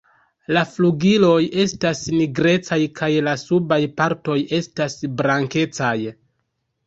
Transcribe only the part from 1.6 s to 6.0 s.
estas nigrecaj kaj la subaj partoj estas blankecaj.